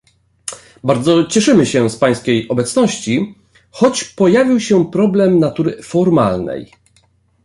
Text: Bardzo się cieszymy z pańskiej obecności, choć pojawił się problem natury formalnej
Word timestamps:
Bardzo 0.83 1.23
się 1.23 1.29
cieszymy 1.29 1.65
z 1.89 1.95
pańskiej 1.95 2.47
obecności, 2.49 3.35
choć 3.71 4.03
pojawił 4.03 4.59
się 4.59 4.91
problem 4.91 5.39
natury 5.39 5.83
formalnej 5.83 6.71